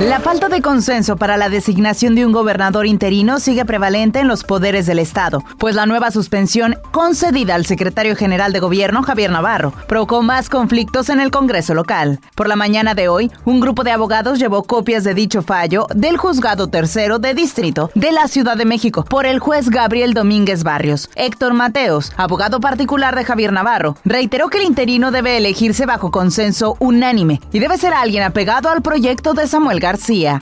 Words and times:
La 0.00 0.20
falta 0.20 0.48
de 0.48 0.62
consenso 0.62 1.16
para 1.16 1.36
la 1.36 1.48
designación 1.48 2.14
de 2.14 2.24
un 2.24 2.30
gobernador 2.30 2.86
interino 2.86 3.40
sigue 3.40 3.64
prevalente 3.64 4.20
en 4.20 4.28
los 4.28 4.44
poderes 4.44 4.86
del 4.86 5.00
Estado, 5.00 5.42
pues 5.58 5.74
la 5.74 5.86
nueva 5.86 6.12
suspensión 6.12 6.76
concedida 6.92 7.56
al 7.56 7.66
secretario 7.66 8.14
general 8.14 8.52
de 8.52 8.60
gobierno, 8.60 9.02
Javier 9.02 9.32
Navarro, 9.32 9.72
provocó 9.88 10.22
más 10.22 10.48
conflictos 10.50 11.08
en 11.08 11.18
el 11.18 11.32
Congreso 11.32 11.74
local. 11.74 12.20
Por 12.36 12.46
la 12.46 12.54
mañana 12.54 12.94
de 12.94 13.08
hoy, 13.08 13.32
un 13.44 13.58
grupo 13.58 13.82
de 13.82 13.90
abogados 13.90 14.38
llevó 14.38 14.62
copias 14.62 15.02
de 15.02 15.14
dicho 15.14 15.42
fallo 15.42 15.88
del 15.92 16.16
juzgado 16.16 16.68
tercero 16.68 17.18
de 17.18 17.34
distrito 17.34 17.90
de 17.96 18.12
la 18.12 18.28
Ciudad 18.28 18.56
de 18.56 18.66
México 18.66 19.04
por 19.04 19.26
el 19.26 19.40
juez 19.40 19.68
Gabriel 19.68 20.14
Domínguez 20.14 20.62
Barrios. 20.62 21.10
Héctor 21.16 21.54
Mateos, 21.54 22.12
abogado 22.16 22.60
particular 22.60 23.16
de 23.16 23.24
Javier 23.24 23.52
Navarro, 23.52 23.96
reiteró 24.04 24.48
que 24.48 24.58
el 24.58 24.64
interino 24.64 25.10
debe 25.10 25.36
elegirse 25.38 25.86
bajo 25.86 26.12
consenso 26.12 26.76
unánime 26.78 27.40
y 27.52 27.58
debe 27.58 27.76
ser 27.78 27.94
alguien 27.94 28.22
apegado 28.22 28.70
al 28.70 28.80
proyecto 28.80 29.34
de 29.34 29.48
Samuel 29.48 29.80
García. 29.80 29.87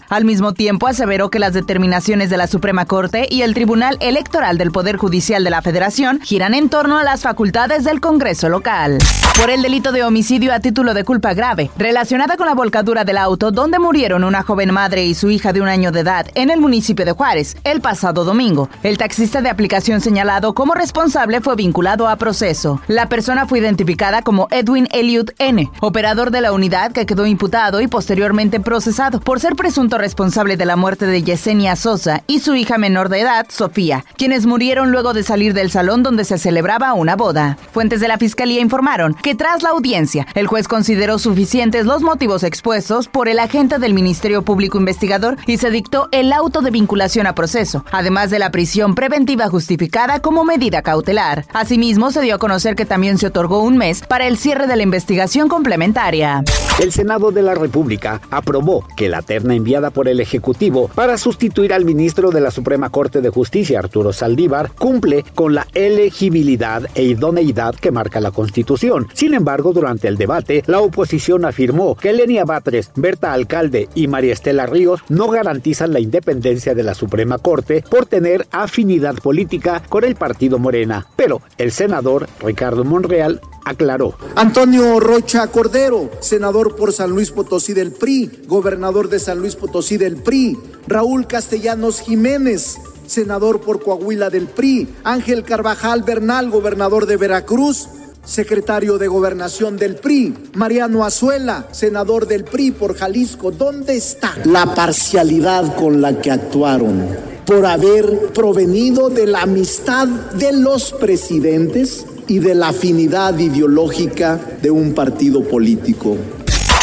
Al 0.09 0.25
mismo 0.25 0.55
tiempo, 0.55 0.89
aseveró 0.89 1.31
que 1.31 1.39
las 1.39 1.53
determinaciones 1.53 2.31
de 2.31 2.37
la 2.37 2.49
Suprema 2.49 2.85
Corte 2.85 3.29
y 3.31 3.43
el 3.43 3.55
Tribunal 3.55 3.97
Electoral 4.01 4.59
del 4.59 4.73
Poder 4.73 4.97
Judicial 4.97 5.45
de 5.45 5.51
la 5.51 5.63
Federación 5.63 6.21
giran 6.21 6.53
en 6.53 6.69
torno 6.69 6.99
a 6.99 7.05
las 7.05 7.23
facultades 7.23 7.85
del 7.85 8.01
Congreso 8.01 8.49
local. 8.49 8.99
Por 9.39 9.51
el 9.51 9.63
delito 9.63 9.93
de 9.93 10.03
homicidio 10.03 10.53
a 10.53 10.61
título 10.61 10.95
de 10.95 11.05
culpa 11.05 11.35
grave, 11.35 11.71
relacionada 11.77 12.37
con 12.37 12.47
la 12.47 12.55
volcadura 12.55 13.05
del 13.05 13.19
auto 13.19 13.51
donde 13.51 13.79
murieron 13.79 14.25
una 14.25 14.43
joven 14.43 14.73
madre 14.73 15.05
y 15.05 15.15
su 15.15 15.31
hija 15.31 15.53
de 15.53 15.61
un 15.61 15.69
año 15.69 15.93
de 15.93 16.01
edad 16.01 16.27
en 16.35 16.51
el 16.51 16.59
municipio 16.59 17.05
de 17.05 17.13
Juárez 17.13 17.57
el 17.63 17.81
pasado 17.81 18.25
domingo, 18.25 18.69
el 18.83 18.99
taxista 18.99 19.43
de 19.43 19.51
aplicación 19.51 20.01
señalado 20.01 20.55
como 20.55 20.75
responsable 20.75 21.41
fue 21.41 21.55
vinculado 21.55 22.09
a 22.09 22.17
proceso. 22.17 22.81
La 22.89 23.09
persona 23.09 23.47
fue 23.47 23.59
identificada 23.59 24.23
como 24.23 24.49
Edwin 24.51 24.89
Elliot 24.91 25.35
N., 25.39 25.71
operador 25.81 26.31
de 26.31 26.41
la 26.41 26.53
unidad 26.53 26.93
que 26.93 27.07
quedó 27.07 27.27
imputado 27.27 27.81
y 27.81 27.89
posteriormente 27.89 28.59
procesado 28.59 29.21
por 29.21 29.36
ser 29.39 29.57
presunto 29.57 29.99
responsable 29.99 30.57
de 30.57 30.65
la 30.65 30.77
muerte 30.77 31.07
de 31.07 31.23
Yesenia 31.23 31.77
Sosa 31.77 32.23
y 32.27 32.41
su 32.41 32.55
hija 32.55 32.79
menor 32.79 33.09
de 33.09 33.21
edad, 33.21 33.47
Sofía, 33.49 34.05
quienes 34.17 34.47
murieron 34.47 34.93
luego 34.93 35.13
de 35.13 35.23
salir 35.23 35.55
del 35.55 35.71
salón 35.71 36.03
donde 36.03 36.25
se 36.25 36.39
celebraba 36.39 36.93
una 36.95 37.17
boda. 37.17 37.59
Fuentes 37.73 38.01
de 38.01 38.09
la 38.09 38.19
fiscalía 38.19 38.61
informaron 38.61 39.15
que 39.15 39.35
tras 39.35 39.63
la 39.63 39.71
audiencia, 39.71 40.27
el 40.35 40.47
juez 40.47 40.69
consideró 40.69 41.19
suficientes 41.19 41.87
los 41.87 42.03
motivos 42.03 42.43
expuestos 42.43 43.09
por 43.09 43.29
el 43.29 43.39
agente 43.39 43.79
del 43.79 43.95
Ministerio 43.95 44.43
Público 44.43 44.79
Investigador 44.79 45.37
y 45.47 45.59
se 45.59 45.71
dictó 45.71 46.09
el 46.13 46.33
auto 46.33 46.61
de 46.61 46.71
vinculación 46.71 47.27
a 47.27 47.35
proceso, 47.35 47.85
además 47.93 48.31
de 48.31 48.39
la 48.39 48.51
prisión 48.51 48.95
preventiva 48.95 49.49
justificada 49.49 50.21
como 50.21 50.45
medida 50.45 50.83
cautelar. 50.83 51.45
Asimismo, 51.53 52.11
se 52.11 52.23
dio 52.23 52.37
a 52.37 52.39
conocer 52.39 52.77
que 52.77 52.87
también 52.87 53.19
se 53.19 53.27
otorgó 53.27 53.63
un 53.63 53.77
mes 53.77 54.03
para 54.03 54.27
el 54.27 54.37
cierre 54.37 54.67
de 54.67 54.77
la 54.77 54.83
investigación 54.83 55.49
complementaria. 55.49 56.45
El 56.81 56.93
Senado 56.93 57.33
de 57.33 57.43
la 57.43 57.55
República 57.55 58.21
aprobó 58.31 58.87
que 58.97 59.09
la 59.09 59.23
terna 59.27 59.55
enviada 59.55 59.91
por 59.91 60.09
el 60.09 60.21
Ejecutivo 60.21 60.89
para 60.95 61.19
sustituir 61.19 61.73
al 61.73 61.85
ministro 61.85 62.31
de 62.31 62.41
la 62.41 62.51
Suprema 62.51 62.91
Corte 62.91 63.21
de 63.21 63.31
Justicia, 63.31 63.81
Arturo 63.81 64.13
Saldívar, 64.13 64.71
cumple 64.73 65.25
con 65.35 65.55
la 65.55 65.67
elegibilidad 65.75 66.89
e 66.95 67.03
idoneidad 67.03 67.75
que 67.75 67.91
marca 67.91 68.21
la 68.21 68.31
Constitución. 68.31 69.09
Sin 69.13 69.35
embargo, 69.35 69.73
durante 69.73 70.09
el 70.09 70.17
debate, 70.17 70.63
la 70.67 70.81
oposición 70.81 71.45
afirmó 71.45 71.97
que 71.97 72.13
Lenia 72.13 72.45
Batres, 72.45 72.91
Berta 72.97 73.33
Alcalde 73.33 73.89
y 73.95 74.09
María 74.09 74.33
Estela 74.33 74.67
Ríos 74.67 75.01
no 75.09 75.29
garantizan 75.29 75.93
la 75.93 76.01
independencia 76.01 76.75
de 76.75 76.83
la 76.83 76.95
Suprema 76.95 77.39
Corte 77.39 77.85
por 77.91 78.07
tener 78.07 78.47
afinidad 78.51 79.17
política 79.17 79.83
con 79.89 80.05
el 80.05 80.15
partido 80.15 80.59
Morena. 80.59 81.07
Pero 81.17 81.43
el 81.59 81.73
senador 81.73 82.29
Ricardo 82.41 82.85
Monreal 82.85 83.41
aclaró. 83.67 84.15
Antonio 84.37 85.01
Rocha 85.01 85.49
Cordero, 85.49 86.09
senador 86.21 86.77
por 86.77 86.93
San 86.93 87.11
Luis 87.11 87.33
Potosí 87.33 87.75
del 87.75 87.91
PRI, 87.91 88.45
gobernador 88.47 89.09
de 89.09 89.19
San 89.19 89.41
Luis 89.41 89.57
Potosí 89.57 89.97
del 89.97 90.17
PRI. 90.17 90.57
Raúl 90.87 91.27
Castellanos 91.27 92.01
Jiménez, 92.01 92.77
senador 93.07 93.61
por 93.61 93.83
Coahuila 93.83 94.31
del 94.31 94.47
PRI. 94.47 94.89
Ángel 95.03 95.43
Carvajal 95.43 96.05
Bernal, 96.05 96.49
gobernador 96.49 97.07
de 97.07 97.17
Veracruz. 97.17 97.89
Secretario 98.25 98.99
de 98.99 99.07
Gobernación 99.07 99.77
del 99.77 99.95
PRI, 99.95 100.35
Mariano 100.55 101.05
Azuela, 101.05 101.69
senador 101.71 102.27
del 102.27 102.43
PRI 102.43 102.73
por 102.73 102.97
Jalisco. 102.97 103.53
¿Dónde 103.53 103.97
está 103.97 104.35
la 104.45 104.75
parcialidad 104.75 105.77
con 105.77 106.01
la 106.01 106.21
que 106.21 106.33
actuaron? 106.33 107.07
Por 107.47 107.65
haber 107.65 108.33
provenido 108.33 109.11
de 109.11 109.29
la 109.29 109.43
amistad 109.43 110.09
de 110.09 110.53
los 110.53 110.93
presidentes 110.93 112.05
y 112.29 112.39
de 112.39 112.55
la 112.55 112.69
afinidad 112.69 113.39
ideológica 113.39 114.41
de 114.61 114.71
un 114.71 114.95
partido 114.95 115.43
político. 115.43 116.17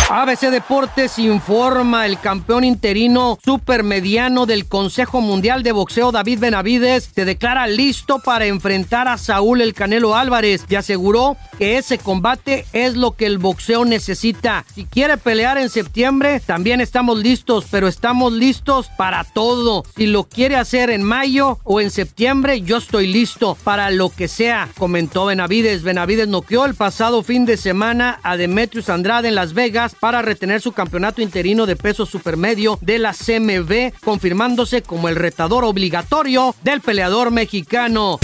ABC 0.09 0.51
Deportes 0.51 1.17
informa 1.17 2.05
el 2.05 2.19
campeón 2.19 2.65
interino 2.65 3.39
supermediano 3.43 4.45
del 4.45 4.67
Consejo 4.67 5.21
Mundial 5.21 5.63
de 5.63 5.71
Boxeo 5.71 6.11
David 6.11 6.39
Benavides 6.39 7.09
se 7.15 7.23
declara 7.23 7.67
listo 7.67 8.19
para 8.19 8.45
enfrentar 8.45 9.07
a 9.07 9.17
Saúl 9.17 9.61
El 9.61 9.73
Canelo 9.73 10.15
Álvarez 10.15 10.65
y 10.67 10.75
aseguró 10.75 11.37
que 11.57 11.77
ese 11.77 11.97
combate 11.97 12.65
es 12.73 12.95
lo 12.95 13.11
que 13.11 13.25
el 13.25 13.37
boxeo 13.37 13.85
necesita. 13.85 14.65
Si 14.75 14.85
quiere 14.85 15.17
pelear 15.17 15.57
en 15.57 15.69
septiembre, 15.69 16.41
también 16.41 16.81
estamos 16.81 17.17
listos, 17.17 17.65
pero 17.71 17.87
estamos 17.87 18.33
listos 18.33 18.89
para 18.97 19.23
todo. 19.23 19.83
Si 19.95 20.07
lo 20.07 20.25
quiere 20.25 20.57
hacer 20.57 20.89
en 20.89 21.03
mayo 21.03 21.59
o 21.63 21.79
en 21.79 21.91
septiembre, 21.91 22.61
yo 22.61 22.77
estoy 22.77 23.07
listo 23.07 23.57
para 23.63 23.89
lo 23.89 24.09
que 24.09 24.27
sea, 24.27 24.69
comentó 24.77 25.27
Benavides. 25.27 25.83
Benavides 25.83 26.27
noqueó 26.27 26.65
el 26.65 26.75
pasado 26.75 27.23
fin 27.23 27.45
de 27.45 27.57
semana 27.57 28.19
a 28.23 28.35
Demetrius 28.35 28.89
Andrade 28.89 29.29
en 29.29 29.35
Las 29.35 29.53
Vegas 29.53 29.92
para 29.93 30.21
retener 30.21 30.61
su 30.61 30.71
campeonato 30.71 31.21
interino 31.21 31.65
de 31.65 31.75
peso 31.75 32.05
supermedio 32.05 32.77
de 32.81 32.99
la 32.99 33.13
CMB, 33.13 33.93
confirmándose 34.03 34.81
como 34.81 35.09
el 35.09 35.15
retador 35.15 35.63
obligatorio 35.63 36.55
del 36.63 36.81
peleador 36.81 37.31
mexicano. 37.31 38.19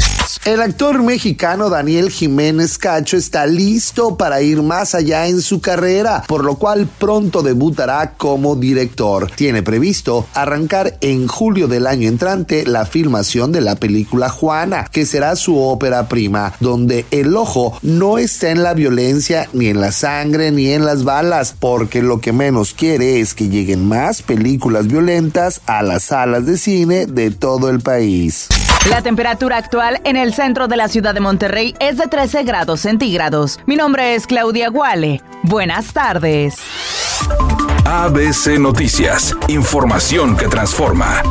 El 0.46 0.62
actor 0.62 1.02
mexicano 1.02 1.70
Daniel 1.70 2.12
Jiménez 2.12 2.78
Cacho 2.78 3.18
está 3.18 3.48
listo 3.48 4.16
para 4.16 4.42
ir 4.42 4.62
más 4.62 4.94
allá 4.94 5.28
en 5.28 5.42
su 5.42 5.60
carrera, 5.60 6.24
por 6.28 6.44
lo 6.44 6.56
cual 6.56 6.88
pronto 7.00 7.42
debutará 7.42 8.14
como 8.16 8.56
director. 8.56 9.32
Tiene 9.36 9.64
previsto 9.64 10.28
arrancar 10.36 10.98
en 11.02 11.28
julio 11.28 11.68
del 11.68 11.88
año 11.88 12.08
entrante 12.08 12.66
la 12.68 12.86
filmación 12.86 13.52
de 13.52 13.62
la 13.62 13.76
película 13.76 14.30
Juana, 14.30 14.86
que 14.92 15.08
será 15.08 15.36
su 15.36 15.58
ópera 15.58 16.08
prima, 16.08 16.54
donde 16.60 17.06
el 17.10 17.36
ojo 17.36 17.78
no 17.82 18.20
está 18.20 18.52
en 18.52 18.62
la 18.62 18.76
violencia, 18.76 19.50
ni 19.54 19.68
en 19.68 19.82
la 19.82 19.92
sangre, 19.92 20.52
ni 20.52 20.70
en 20.70 20.86
las 20.86 21.04
balas, 21.04 21.56
porque 21.58 22.04
lo 22.04 22.22
que 22.22 22.34
menos 22.34 22.74
quiere 22.74 23.20
es 23.20 23.34
que 23.34 23.50
lleguen 23.50 23.88
más 23.88 24.22
películas 24.22 24.88
violentas 24.88 25.62
a 25.66 25.82
las 25.82 26.04
salas 26.04 26.46
de 26.46 26.58
cine 26.58 27.08
de 27.08 27.32
todo 27.32 27.70
el 27.70 27.80
país. 27.80 28.48
La 28.88 29.02
temperatura 29.02 29.58
actual 29.58 30.00
en 30.04 30.16
el 30.16 30.34
centro 30.34 30.68
de 30.68 30.78
la 30.78 30.88
ciudad 30.88 31.14
de 31.14 31.20
Monterrey 31.20 31.76
es 31.80 31.98
de 31.98 32.08
13 32.08 32.44
grados 32.44 32.80
centígrados. 32.80 33.60
Mi 33.66 33.76
nombre 33.76 34.16
es 34.16 34.26
Claudia 34.26 34.70
Guale. 34.70 35.22
Buenas 35.44 35.94
tardes. 35.94 36.56
ABC 37.86 38.58
Noticias, 38.60 39.36
información 39.48 40.38
que 40.38 40.48
transforma. 40.48 41.22